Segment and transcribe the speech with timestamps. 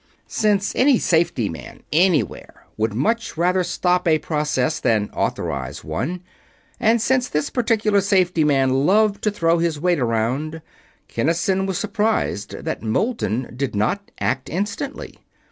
[0.25, 6.23] Since any safety man, anywhere, would much rather stop a process than authorize one,
[6.79, 10.63] and since this particular safety man loved to throw his weight around,
[11.07, 15.19] Kinnison was surprised that Moulton did not act instantly.